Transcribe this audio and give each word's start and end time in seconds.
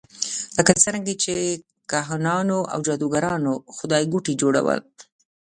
لکه 0.57 0.71
څرنګه 0.83 1.13
چې 1.23 1.33
کاهنانو 1.91 2.59
او 2.73 2.79
جادوګرانو 2.85 3.53
خدایګوټي 3.75 4.33
جوړول. 4.41 4.79